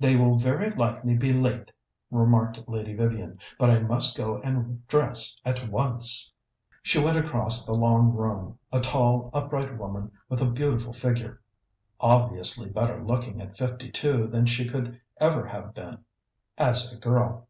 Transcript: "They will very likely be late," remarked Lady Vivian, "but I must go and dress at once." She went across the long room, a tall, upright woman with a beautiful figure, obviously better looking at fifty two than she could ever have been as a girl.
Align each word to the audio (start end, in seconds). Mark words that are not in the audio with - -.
"They 0.00 0.16
will 0.16 0.38
very 0.38 0.70
likely 0.70 1.16
be 1.16 1.32
late," 1.32 1.70
remarked 2.10 2.58
Lady 2.68 2.94
Vivian, 2.94 3.38
"but 3.60 3.70
I 3.70 3.78
must 3.78 4.16
go 4.16 4.40
and 4.42 4.84
dress 4.88 5.36
at 5.44 5.68
once." 5.70 6.32
She 6.82 6.98
went 7.00 7.16
across 7.16 7.64
the 7.64 7.72
long 7.74 8.12
room, 8.12 8.58
a 8.72 8.80
tall, 8.80 9.30
upright 9.32 9.78
woman 9.78 10.10
with 10.28 10.40
a 10.42 10.46
beautiful 10.50 10.92
figure, 10.92 11.42
obviously 12.00 12.70
better 12.70 13.04
looking 13.04 13.40
at 13.40 13.56
fifty 13.56 13.88
two 13.88 14.26
than 14.26 14.46
she 14.46 14.66
could 14.68 15.00
ever 15.20 15.46
have 15.46 15.74
been 15.74 15.98
as 16.58 16.92
a 16.92 16.98
girl. 16.98 17.46